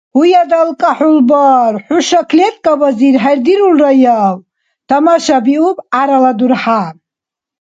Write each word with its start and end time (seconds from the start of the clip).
–Гьуя, 0.15 0.43
ДалкӀа 0.49 0.91
хӀулбар, 0.97 1.73
хӀуша 1.85 2.21
клеткабазир 2.29 3.15
хӀердирулраяв?– 3.23 4.37
тамашабиуб 4.87 5.77
гӀярала 5.81 6.31
дурхӀя. 6.39 6.83